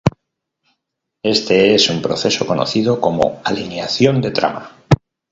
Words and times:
Este 1.21 1.75
es 1.75 1.91
un 1.91 2.01
proceso 2.01 2.47
conocido 2.47 2.99
como 2.99 3.39
alineación 3.45 4.19
de 4.19 4.31
trama. 4.31 4.81